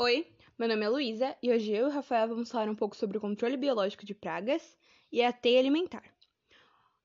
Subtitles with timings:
[0.00, 2.94] Oi, meu nome é Luísa e hoje eu e o Rafael vamos falar um pouco
[2.94, 4.78] sobre o controle biológico de pragas
[5.10, 6.04] e a teia alimentar.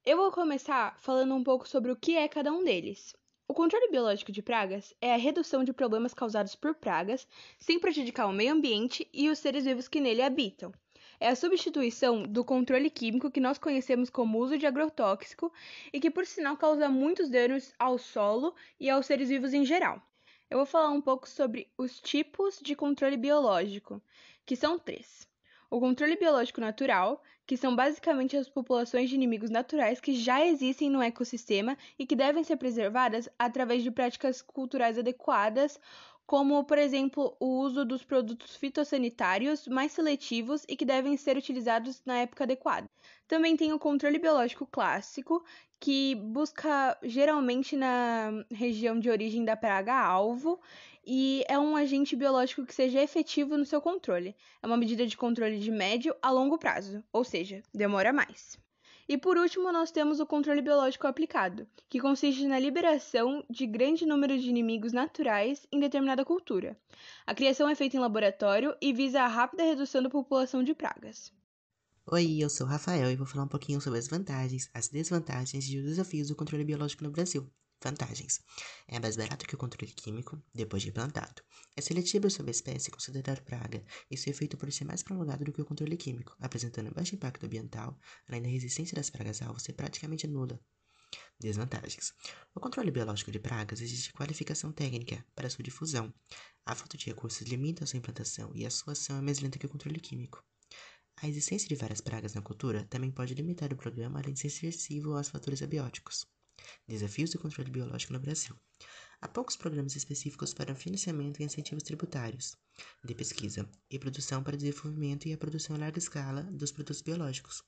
[0.06, 3.16] Eu vou começar falando um pouco sobre o que é cada um deles.
[3.48, 7.28] O controle biológico de pragas é a redução de problemas causados por pragas
[7.58, 10.72] sem prejudicar o meio ambiente e os seres vivos que nele habitam.
[11.20, 15.52] É a substituição do controle químico que nós conhecemos como uso de agrotóxico
[15.92, 20.00] e que, por sinal, causa muitos danos ao solo e aos seres vivos em geral
[20.54, 24.00] eu vou falar um pouco sobre os tipos de controle biológico,
[24.46, 25.28] que são três.
[25.68, 30.92] O controle biológico natural, que são basicamente as populações de inimigos naturais que já existem
[30.92, 35.80] no ecossistema e que devem ser preservadas através de práticas culturais adequadas,
[36.26, 42.02] como, por exemplo, o uso dos produtos fitossanitários mais seletivos e que devem ser utilizados
[42.06, 42.90] na época adequada.
[43.28, 45.44] Também tem o controle biológico clássico,
[45.80, 50.60] que busca geralmente na região de origem da praga-alvo
[51.06, 54.36] e é um agente biológico que seja efetivo no seu controle.
[54.62, 58.58] É uma medida de controle de médio a longo prazo, ou seja, demora mais.
[59.08, 64.06] E por último, nós temos o controle biológico aplicado, que consiste na liberação de grande
[64.06, 66.78] número de inimigos naturais em determinada cultura.
[67.26, 71.32] A criação é feita em laboratório e visa a rápida redução da população de pragas.
[72.06, 75.66] Oi, eu sou o Rafael e vou falar um pouquinho sobre as vantagens, as desvantagens
[75.70, 77.50] e os desafios do controle biológico no Brasil.
[77.84, 78.40] Vantagens:
[78.88, 81.42] é mais barato que o controle químico depois de implantado.
[81.76, 85.52] É seletivo sobre a espécie considerar praga e seu efeito pode ser mais prolongado do
[85.52, 90.26] que o controle químico, apresentando baixo impacto ambiental, além da resistência das pragas-alvo ser praticamente
[90.28, 90.58] nula.
[91.38, 92.14] Desvantagens:
[92.56, 96.14] o controle biológico de pragas exige qualificação técnica para sua difusão.
[96.66, 99.60] A falta de recursos limita a sua implantação e a sua ação é mais lenta
[99.60, 100.42] que o controle químico.
[101.18, 104.50] A existência de várias pragas na cultura também pode limitar o programa além de ser
[104.50, 106.26] sensível aos fatores abióticos.
[106.88, 108.56] Desafios do controle biológico no Brasil.
[109.22, 112.58] Há poucos programas específicos para financiamento e incentivos tributários
[113.04, 117.64] de pesquisa e produção para desenvolvimento e a produção em larga escala dos produtos biológicos.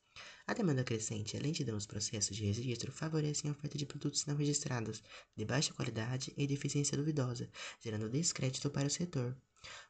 [0.46, 4.26] A demanda crescente e a lentidão nos processos de registro favorecem a oferta de produtos
[4.26, 5.02] não registrados
[5.36, 7.50] de baixa qualidade e de eficiência duvidosa,
[7.82, 9.34] gerando descrédito para o setor.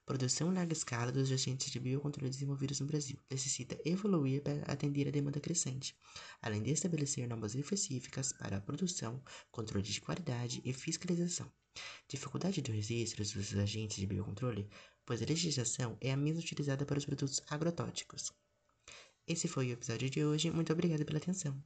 [0.05, 5.07] Produção em larga escala dos agentes de biocontrole desenvolvidos no Brasil necessita evoluir para atender
[5.07, 5.95] a demanda crescente,
[6.41, 9.21] além de estabelecer normas específicas para a produção,
[9.51, 11.51] controle de qualidade e fiscalização.
[12.07, 14.69] Dificuldade do registro dos agentes de biocontrole,
[15.05, 18.31] pois a legislação é a mesma utilizada para os produtos agrotóxicos.
[19.27, 20.51] Esse foi o episódio de hoje.
[20.51, 21.61] Muito obrigado pela atenção.